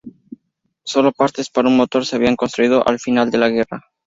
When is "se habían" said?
2.07-2.35